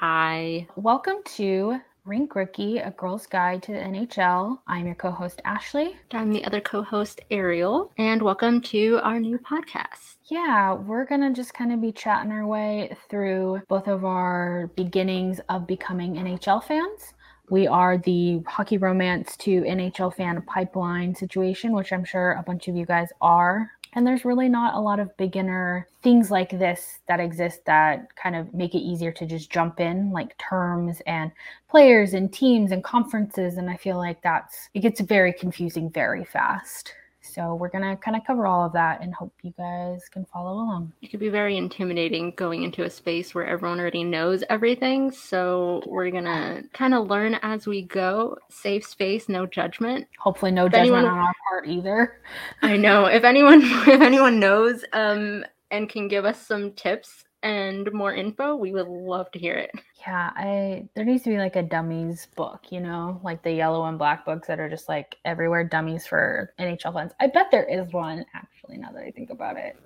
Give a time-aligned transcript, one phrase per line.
[0.00, 0.66] Hi.
[0.76, 4.58] Welcome to Rink Rookie, a girl's guide to the NHL.
[4.66, 5.94] I'm your co host, Ashley.
[6.12, 10.16] I'm the other co host, Arielle, and welcome to our new podcast.
[10.24, 14.70] Yeah, we're going to just kind of be chatting our way through both of our
[14.74, 17.12] beginnings of becoming NHL fans.
[17.50, 22.68] We are the hockey romance to NHL fan pipeline situation, which I'm sure a bunch
[22.68, 23.70] of you guys are.
[23.92, 28.36] And there's really not a lot of beginner things like this that exist that kind
[28.36, 31.32] of make it easier to just jump in, like terms and
[31.68, 33.56] players and teams and conferences.
[33.56, 36.94] And I feel like that's, it gets very confusing very fast.
[37.32, 40.24] So we're going to kind of cover all of that and hope you guys can
[40.26, 40.92] follow along.
[41.02, 45.10] It could be very intimidating going into a space where everyone already knows everything.
[45.10, 48.36] So we're going to kind of learn as we go.
[48.48, 50.06] Safe space, no judgment.
[50.18, 52.20] Hopefully no if judgment anyone, on our part either.
[52.62, 53.06] I know.
[53.06, 58.56] If anyone if anyone knows um and can give us some tips and more info,
[58.56, 59.70] we would love to hear it.
[60.00, 63.84] Yeah, I there needs to be like a dummies book, you know, like the yellow
[63.84, 67.12] and black books that are just like everywhere dummies for NHL fans.
[67.20, 69.76] I bet there is one actually now that I think about it.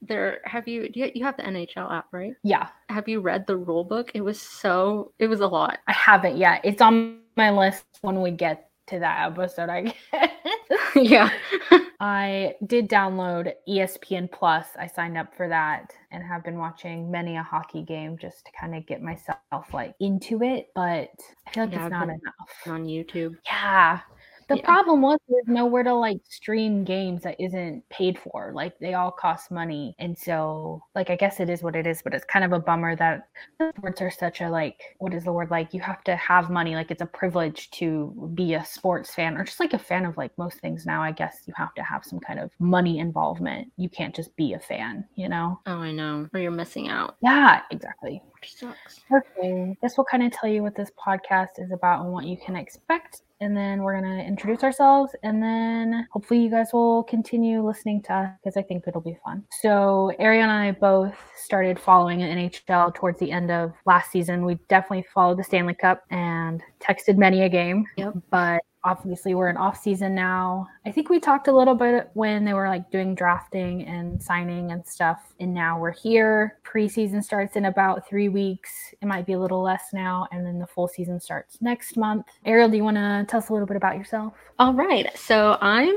[0.00, 2.34] There have you you, you have the NHL app, right?
[2.42, 2.68] Yeah.
[2.88, 4.10] Have you read the rule book?
[4.14, 5.78] It was so it was a lot.
[5.86, 6.60] I haven't yet.
[6.64, 10.30] It's on my list when we get to that episode, I guess.
[10.94, 11.30] yeah.
[12.00, 14.68] I did download ESPN Plus.
[14.78, 18.52] I signed up for that and have been watching many a hockey game just to
[18.58, 20.68] kind of get myself like into it.
[20.74, 21.10] But
[21.46, 22.66] I feel like yeah, it's not enough.
[22.66, 23.36] On YouTube.
[23.44, 24.00] Yeah.
[24.48, 24.64] The yeah.
[24.64, 28.52] problem was there's nowhere to like stream games that isn't paid for.
[28.54, 29.94] Like they all cost money.
[29.98, 32.58] And so like I guess it is what it is, but it's kind of a
[32.58, 33.28] bummer that
[33.76, 36.74] sports are such a like what is the word like you have to have money.
[36.74, 40.16] Like it's a privilege to be a sports fan or just like a fan of
[40.16, 41.02] like most things now.
[41.02, 43.70] I guess you have to have some kind of money involvement.
[43.76, 45.60] You can't just be a fan, you know?
[45.66, 46.28] Oh, I know.
[46.32, 47.16] Or you're missing out.
[47.22, 48.22] Yeah, exactly.
[48.40, 49.00] Which sucks.
[49.12, 49.76] Okay.
[49.82, 52.56] This will kind of tell you what this podcast is about and what you can
[52.56, 57.64] expect and then we're going to introduce ourselves and then hopefully you guys will continue
[57.64, 59.44] listening to us because I think it'll be fun.
[59.60, 64.44] So Arielle and I both started following NHL towards the end of last season.
[64.44, 67.86] We definitely followed the Stanley Cup and texted many a game.
[67.96, 68.14] Yep.
[68.30, 70.66] But obviously we're in off season now.
[70.86, 74.72] I think we talked a little bit when they were like doing drafting and signing
[74.72, 75.34] and stuff.
[75.40, 76.58] And now we're here.
[76.64, 78.70] Preseason starts in about three weeks.
[79.00, 80.28] It might be a little less now.
[80.32, 82.26] And then the full season starts next month.
[82.46, 84.34] Arielle, do you want to tell us a little bit about yourself?
[84.58, 85.16] All right.
[85.16, 85.96] So I'm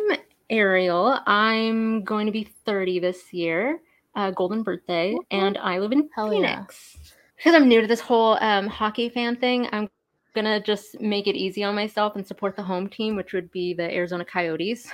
[0.51, 1.21] Arielle.
[1.27, 3.79] I'm going to be 30 this year,
[4.15, 6.95] uh, golden birthday, and I live in Hell Phoenix.
[6.95, 7.11] Yeah.
[7.37, 9.89] Because I'm new to this whole um, hockey fan thing, I'm
[10.33, 13.73] gonna just make it easy on myself and support the home team, which would be
[13.73, 14.89] the Arizona Coyotes.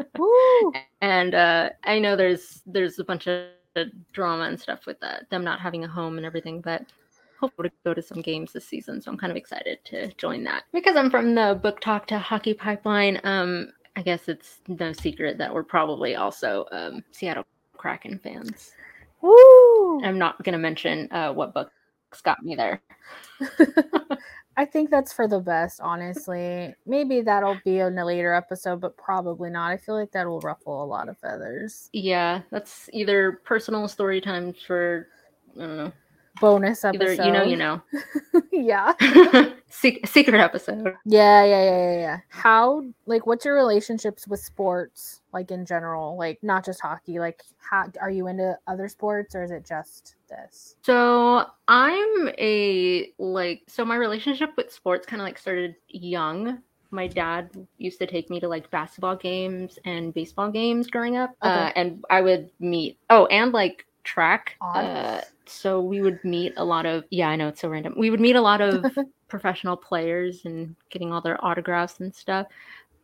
[1.00, 3.46] and uh, I know there's there's a bunch of
[4.12, 6.84] drama and stuff with that, them not having a home and everything, but
[7.40, 9.00] hopefully to go to some games this season.
[9.00, 12.54] So I'm kind of excited to join that because I'm from the BookTok to hockey
[12.54, 13.20] pipeline.
[13.24, 17.44] Um, I guess it's no secret that we're probably also um, Seattle
[17.76, 18.72] Kraken fans.
[19.20, 20.02] Woo!
[20.02, 21.72] I'm not gonna mention uh, what books
[22.22, 22.80] got me there.
[24.56, 26.74] I think that's for the best, honestly.
[26.86, 29.70] Maybe that'll be in a later episode, but probably not.
[29.70, 31.88] I feel like that will ruffle a lot of feathers.
[31.92, 35.08] Yeah, that's either personal story times for
[35.56, 35.92] I don't know
[36.40, 37.20] bonus episode.
[37.20, 37.82] Either you know, you know.
[38.52, 38.92] yeah.
[39.68, 40.94] Se- secret episode.
[41.04, 42.18] Yeah, yeah, yeah, yeah, yeah.
[42.28, 46.16] How like what's your relationships with sports like in general?
[46.16, 47.18] Like not just hockey.
[47.18, 50.76] Like how are you into other sports or is it just this?
[50.82, 57.06] So, I'm a like so my relationship with sports kind of like started young my
[57.06, 61.50] dad used to take me to like basketball games and baseball games growing up okay.
[61.50, 64.56] uh, and i would meet oh and like track.
[64.60, 67.94] Uh, so we would meet a lot of yeah, I know it's so random.
[67.96, 68.84] We would meet a lot of
[69.28, 72.46] professional players and getting all their autographs and stuff.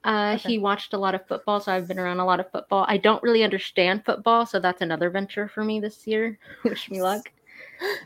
[0.05, 0.49] Uh, okay.
[0.49, 2.85] He watched a lot of football, so I've been around a lot of football.
[2.89, 6.39] I don't really understand football, so that's another venture for me this year.
[6.65, 7.31] Wish me luck.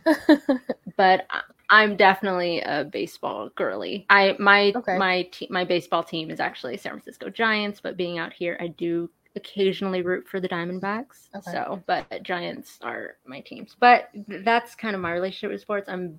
[0.96, 1.26] but
[1.70, 4.06] I'm definitely a baseball girly.
[4.11, 4.99] I my okay.
[4.99, 8.69] my te- my baseball team is actually San Francisco Giants, but being out here, I
[8.69, 11.29] do occasionally root for the Diamondbacks.
[11.34, 11.52] Okay.
[11.52, 13.76] So, but Giants are my teams.
[13.79, 15.88] But that's kind of my relationship with sports.
[15.88, 16.19] I'm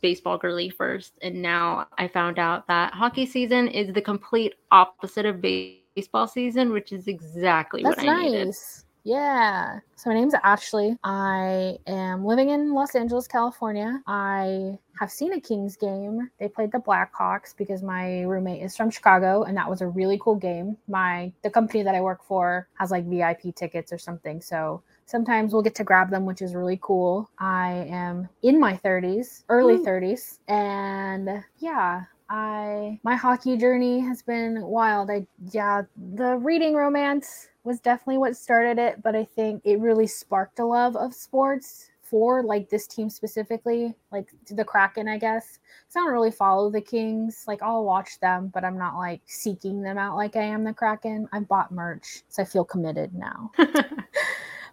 [0.00, 5.26] baseball girly first, and now I found out that hockey season is the complete opposite
[5.26, 8.22] of baseball season, which is exactly that's what I nice.
[8.30, 8.54] needed.
[9.04, 9.80] Yeah.
[9.96, 10.96] So my name's Ashley.
[11.02, 14.00] I am living in Los Angeles, California.
[14.06, 16.30] I have seen a Kings game.
[16.38, 20.18] They played the Blackhawks because my roommate is from Chicago and that was a really
[20.22, 20.76] cool game.
[20.86, 24.40] My the company that I work for has like VIP tickets or something.
[24.40, 27.28] So sometimes we'll get to grab them, which is really cool.
[27.38, 29.80] I am in my 30s, early mm.
[29.80, 29.84] Ooh.
[29.84, 35.10] 30s, and yeah, I my hockey journey has been wild.
[35.10, 35.82] I yeah,
[36.14, 40.64] the reading romance was definitely what started it, but I think it really sparked a
[40.64, 45.58] love of sports for like this team specifically, like the Kraken, I guess.
[45.88, 47.44] So I don't really follow the Kings.
[47.46, 50.72] Like I'll watch them, but I'm not like seeking them out like I am the
[50.72, 51.28] Kraken.
[51.32, 53.52] I've bought merch, so I feel committed now.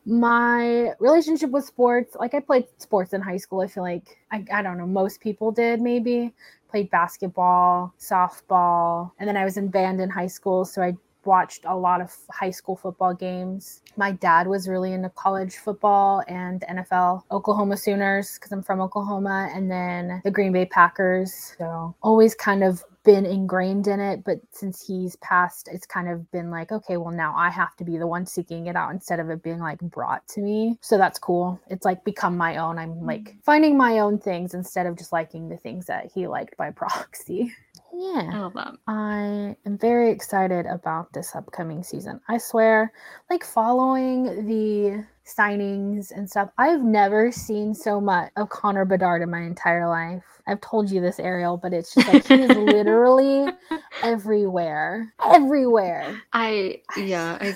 [0.05, 4.43] my relationship with sports like i played sports in high school i feel like I,
[4.51, 6.33] I don't know most people did maybe
[6.69, 10.65] played basketball, softball, and then I was in band in high school.
[10.65, 10.95] So I
[11.25, 13.81] watched a lot of high school football games.
[13.97, 19.49] My dad was really into college football and NFL, Oklahoma Sooners, because I'm from Oklahoma,
[19.53, 21.55] and then the Green Bay Packers.
[21.57, 26.29] So always kind of been ingrained in it, but since he's passed, it's kind of
[26.31, 29.19] been like, okay, well, now I have to be the one seeking it out instead
[29.19, 30.77] of it being like brought to me.
[30.81, 31.59] So that's cool.
[31.69, 32.77] It's like become my own.
[32.77, 33.43] I'm like mm.
[33.43, 37.51] finding my own things instead of just liking the things that he liked by proxy.
[37.93, 38.29] Yeah.
[38.33, 38.73] I love that.
[38.87, 42.19] I am very excited about this upcoming season.
[42.27, 42.91] I swear,
[43.29, 49.29] like following the signings and stuff, I've never seen so much of Connor Bedard in
[49.29, 50.23] my entire life.
[50.47, 53.51] I've told you this, Arielle, but it's just like he's literally
[54.03, 55.13] everywhere.
[55.23, 56.21] Everywhere.
[56.33, 57.37] I, yeah.
[57.39, 57.55] I.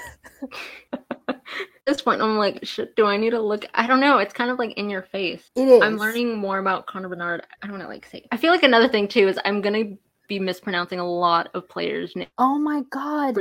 [1.27, 1.41] At
[1.85, 2.63] this point, I'm like,
[2.95, 3.65] do I need to look?
[3.73, 4.17] I don't know.
[4.19, 5.49] It's kind of like in your face.
[5.55, 5.81] It is.
[5.81, 7.45] I'm learning more about Connor Bedard.
[7.61, 8.25] I don't know, like say.
[8.31, 9.95] I feel like another thing too is I'm gonna
[10.27, 12.31] be mispronouncing a lot of players' names.
[12.37, 13.37] Oh my god.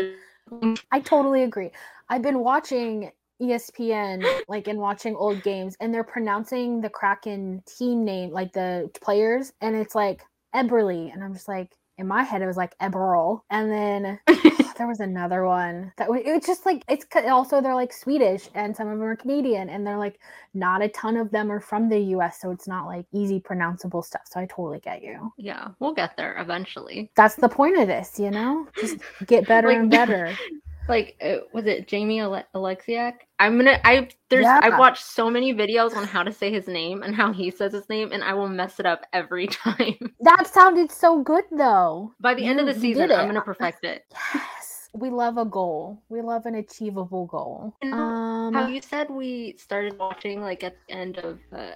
[0.91, 1.71] I totally agree.
[2.09, 8.05] I've been watching ESPN like and watching old games and they're pronouncing the Kraken team
[8.05, 10.23] name like the players and it's like
[10.55, 14.21] Eberle and I'm just like in my head it was like Eberl and then
[14.83, 18.77] there was another one that it was just like it's also they're like Swedish and
[18.77, 20.19] some of them are Canadian and they're like
[20.55, 24.05] not a ton of them are from the US so it's not like easy pronounceable
[24.05, 25.33] stuff so I totally get you.
[25.39, 27.13] Yeah, we'll get there eventually.
[27.15, 28.67] That's the point of this, you know?
[28.77, 28.97] Just
[29.27, 30.37] get better like, and better.
[30.89, 33.15] like uh, was it Jamie Ale- Oleksiak?
[33.39, 34.61] I'm gonna I there's yeah.
[34.63, 37.73] I've watched so many videos on how to say his name and how he says
[37.73, 40.15] his name and I will mess it up every time.
[40.21, 42.13] That sounded so good though.
[42.21, 44.05] By the you, end of the season, I'm gonna perfect it.
[44.35, 44.62] yes.
[44.95, 46.03] We love a goal.
[46.09, 47.75] We love an achievable goal.
[47.83, 51.73] Um, how you said we started watching like at the end of uh,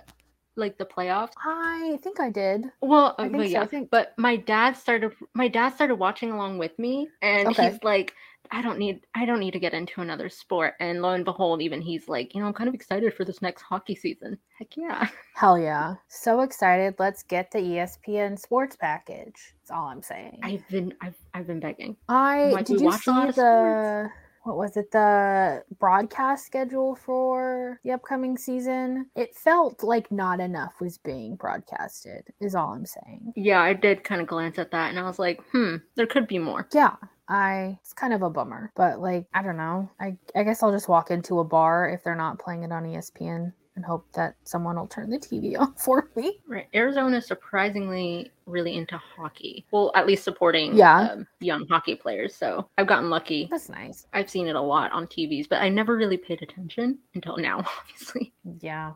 [0.56, 1.32] like the playoffs?
[1.44, 2.64] I think I did.
[2.80, 3.88] Well, I but yeah, so.
[3.90, 5.12] but my dad started.
[5.34, 7.70] My dad started watching along with me, and okay.
[7.70, 8.12] he's like,
[8.50, 10.74] I don't need I don't need to get into another sport.
[10.80, 13.42] And lo and behold, even he's like, you know, I'm kind of excited for this
[13.42, 14.38] next hockey season.
[14.58, 15.08] Heck yeah.
[15.34, 15.96] Hell yeah.
[16.08, 16.94] So excited.
[16.98, 19.54] Let's get the ESPN sports package.
[19.60, 20.40] That's all I'm saying.
[20.42, 21.96] I've been I've I've been begging.
[22.08, 24.10] I did you see the
[24.46, 30.74] what was it the broadcast schedule for the upcoming season it felt like not enough
[30.80, 34.88] was being broadcasted is all i'm saying yeah i did kind of glance at that
[34.90, 36.94] and i was like hmm there could be more yeah
[37.28, 39.90] I it's kind of a bummer, but like I don't know.
[40.00, 42.84] I I guess I'll just walk into a bar if they're not playing it on
[42.84, 46.40] ESPN and hope that someone will turn the TV on for me.
[46.48, 46.66] Right.
[46.74, 49.66] Arizona is surprisingly really into hockey.
[49.70, 51.10] Well, at least supporting yeah.
[51.12, 52.34] Um, young hockey players.
[52.34, 53.48] So I've gotten lucky.
[53.50, 54.06] That's nice.
[54.12, 57.58] I've seen it a lot on TVs, but I never really paid attention until now,
[57.80, 58.32] obviously.
[58.60, 58.92] Yeah.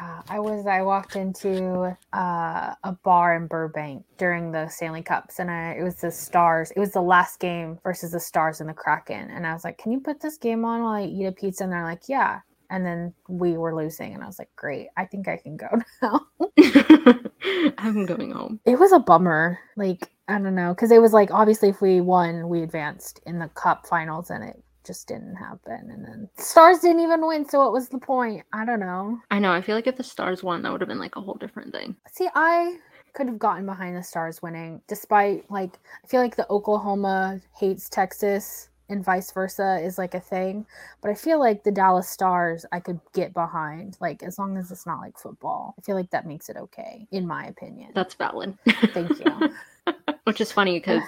[0.00, 0.66] Yeah, I was.
[0.66, 5.82] I walked into uh, a bar in Burbank during the Stanley Cups, and I, it
[5.82, 6.70] was the Stars.
[6.70, 9.76] It was the last game versus the Stars and the Kraken, and I was like,
[9.76, 12.40] "Can you put this game on while I eat a pizza?" And they're like, "Yeah."
[12.72, 15.68] And then we were losing, and I was like, "Great, I think I can go
[16.02, 16.26] now."
[17.78, 18.60] I'm going home.
[18.64, 19.58] It was a bummer.
[19.76, 23.38] Like I don't know, because it was like obviously if we won, we advanced in
[23.38, 25.90] the Cup finals, and it just didn't happen.
[25.90, 28.42] And then Stars didn't even win, so what was the point?
[28.54, 29.20] I don't know.
[29.30, 29.52] I know.
[29.52, 31.72] I feel like if the Stars won, that would have been like a whole different
[31.72, 31.94] thing.
[32.10, 32.78] See, I
[33.12, 37.90] could have gotten behind the Stars winning, despite like I feel like the Oklahoma hates
[37.90, 40.66] Texas and vice versa is like a thing.
[41.00, 44.70] But I feel like the Dallas Stars I could get behind, like as long as
[44.70, 45.74] it's not like football.
[45.78, 47.90] I feel like that makes it okay, in my opinion.
[47.94, 48.56] That's valid.
[48.68, 49.50] Thank you.
[50.24, 51.02] Which is funny because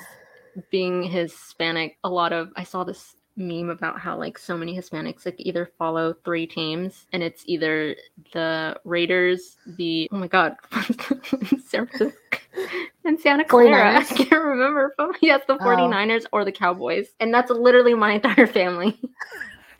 [0.70, 5.26] being Hispanic, a lot of I saw this meme about how like so many Hispanics
[5.26, 7.96] like either follow three teams and it's either
[8.32, 10.56] the Raiders, the oh my god,
[13.04, 14.00] and Santa Clara.
[14.00, 14.12] 49ers.
[14.12, 14.94] I can't remember.
[14.96, 16.28] But yes, the 49ers oh.
[16.32, 17.08] or the Cowboys.
[17.20, 18.98] And that's literally my entire family.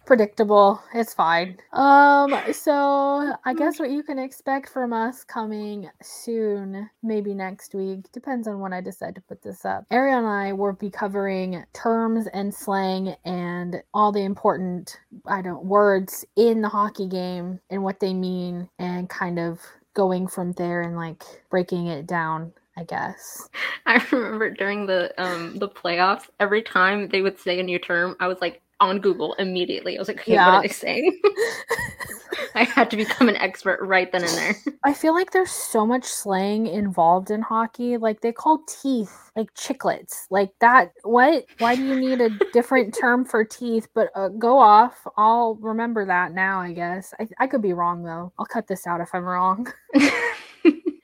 [0.07, 0.83] predictable.
[0.95, 1.57] It's fine.
[1.73, 8.11] Um, so I guess what you can expect from us coming soon, maybe next week,
[8.12, 9.88] depends on when I decide to put this up.
[9.90, 15.64] Arielle and I will be covering terms and slang and all the important I don't
[15.64, 19.61] words in the hockey game and what they mean and kind of
[19.95, 23.49] going from there and like breaking it down I guess.
[23.87, 28.16] I remember during the um the playoffs, every time they would say a new term,
[28.21, 29.97] I was like, on Google immediately.
[29.97, 30.47] I was like, okay, yeah.
[30.47, 31.21] what are they saying?
[32.57, 34.57] I had to become an expert right then and there.
[34.85, 37.97] I feel like there's so much slang involved in hockey.
[37.97, 40.26] Like they call teeth like chiclets.
[40.31, 40.93] Like that.
[41.02, 41.47] What?
[41.59, 43.88] Why do you need a different term for teeth?
[43.95, 45.07] But uh, go off.
[45.16, 47.14] I'll remember that now, I guess.
[47.19, 48.33] I, I could be wrong though.
[48.38, 49.73] I'll cut this out if I'm wrong.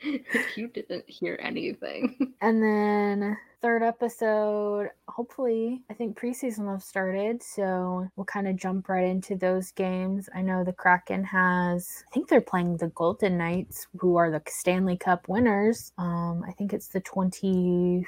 [0.56, 2.34] you didn't hear anything.
[2.42, 8.88] And then third episode, hopefully, I think preseason have started, so we'll kind of jump
[8.88, 10.30] right into those games.
[10.34, 14.40] I know the Kraken has, I think they're playing the Golden Knights, who are the
[14.48, 15.92] Stanley Cup winners.
[15.98, 18.04] Um, I think it's the 20-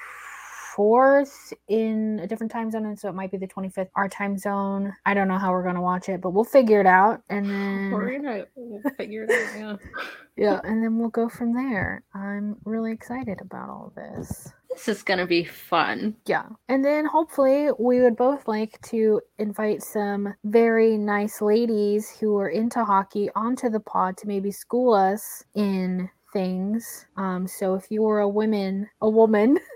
[0.77, 4.39] 24th in a different time zone, and so it might be the 25th our time
[4.39, 4.93] zone.
[5.07, 7.91] I don't know how we're gonna watch it, but we'll figure it out, and then
[7.91, 9.81] we're gonna we'll figure it out.
[9.87, 10.05] Yeah,
[10.37, 12.03] yeah, and then we'll go from there.
[12.15, 14.53] I'm really excited about all this.
[14.71, 16.17] This is gonna be fun.
[16.27, 22.37] Yeah, and then hopefully we would both like to invite some very nice ladies who
[22.39, 27.07] are into hockey onto the pod to maybe school us in things.
[27.17, 29.59] Um, so if you are a woman, a woman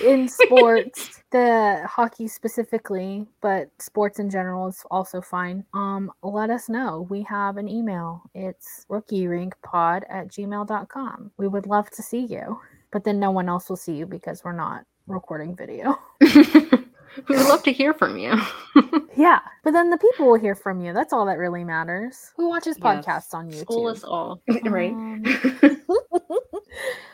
[0.00, 5.64] in sports, the hockey specifically, but sports in general is also fine.
[5.74, 7.06] Um, let us know.
[7.10, 8.22] We have an email.
[8.34, 11.30] It's rookierinkpod at gmail.com.
[11.36, 12.60] We would love to see you.
[12.90, 15.98] But then no one else will see you because we're not recording video.
[16.20, 18.34] we would love to hear from you.
[19.16, 20.92] yeah, but then the people will hear from you.
[20.92, 22.32] That's all that really matters.
[22.36, 23.34] Who watches podcasts yes.
[23.34, 23.60] on YouTube?
[23.60, 24.92] School us all, right?
[24.92, 25.22] Um,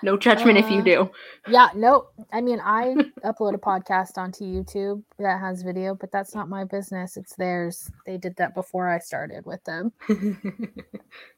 [0.02, 1.10] no judgment uh, if you uh, do.
[1.48, 2.12] Yeah, nope.
[2.32, 2.94] I mean, I
[3.24, 7.16] upload a podcast onto YouTube that has video, but that's not my business.
[7.16, 7.90] It's theirs.
[8.06, 9.92] They did that before I started with them.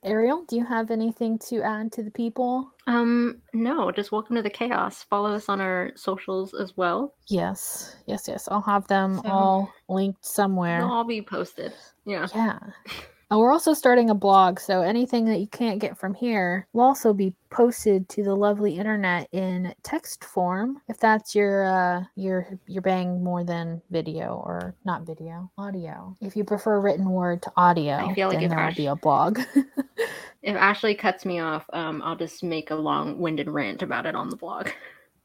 [0.04, 2.70] Arielle, do you have anything to add to the people?
[2.86, 5.02] Um, no, just welcome to the chaos.
[5.02, 7.14] Follow us on our socials as well.
[7.28, 8.48] Yes, yes, yes.
[8.50, 10.80] I'll have them so, all linked somewhere.
[10.80, 11.72] They'll all be posted.
[12.04, 12.28] Yeah.
[12.34, 12.58] Yeah.
[13.28, 16.84] And we're also starting a blog, so anything that you can't get from here will
[16.84, 20.80] also be posted to the lovely internet in text form.
[20.88, 26.16] If that's your uh, your your bang more than video or not video, audio.
[26.20, 29.40] If you prefer written word to audio, I feel like then there'll be a blog.
[30.42, 34.30] if Ashley cuts me off, um, I'll just make a long-winded rant about it on
[34.30, 34.68] the blog.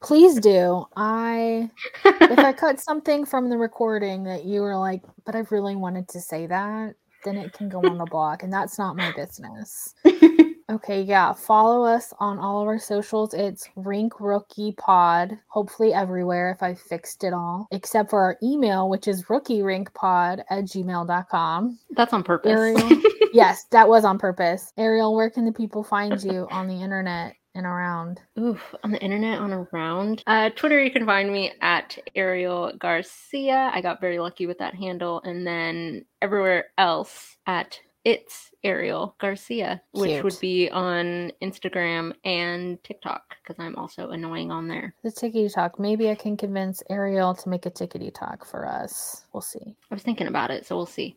[0.01, 0.87] Please do.
[0.95, 1.69] I
[2.03, 6.07] if I cut something from the recording that you were like, but I really wanted
[6.09, 9.93] to say that, then it can go on the blog, and that's not my business.
[10.69, 11.33] okay, yeah.
[11.33, 13.33] Follow us on all of our socials.
[13.33, 15.37] It's Rink Rookie Pod.
[15.47, 17.67] Hopefully everywhere if I fixed it all.
[17.71, 21.79] Except for our email, which is rookierinkpod at gmail.com.
[21.91, 22.51] That's on purpose.
[22.51, 24.73] Arielle, yes, that was on purpose.
[24.77, 27.35] Arielle, where can the people find you on the internet?
[27.53, 28.21] And around?
[28.39, 30.23] Oof, on the internet, on around.
[30.25, 33.71] Uh, Twitter, you can find me at Arielle Garcia.
[33.73, 35.21] I got very lucky with that handle.
[35.25, 40.23] And then everywhere else at it's Arielle Garcia, which Cute.
[40.23, 44.95] would be on Instagram and TikTok because I'm also annoying on there.
[45.03, 45.79] The tickety talk.
[45.79, 49.25] Maybe I can convince Arielle to make a tickety talk for us.
[49.33, 49.75] We'll see.
[49.91, 51.15] I was thinking about it, so we'll see.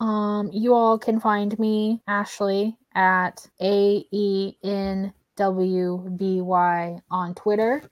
[0.00, 7.34] Um, you all can find me, Ashley, at A E N W B Y on
[7.34, 7.82] Twitter.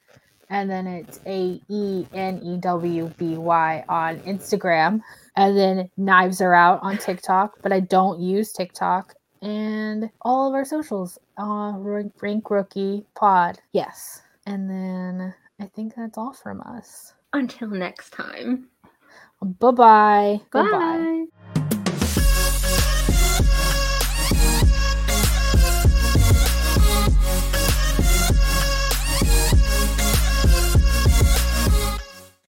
[0.51, 5.01] And then it's A E N E W B Y on Instagram.
[5.37, 9.15] And then Knives Are Out on TikTok, but I don't use TikTok.
[9.43, 13.59] And all of our socials, uh, Rink Rookie Pod.
[13.73, 14.23] Yes.
[14.47, 17.13] And then I think that's all from us.
[17.33, 18.69] Until next time.
[19.43, 19.73] Bye-bye.
[19.73, 20.41] Bye.
[20.51, 21.66] Goodbye.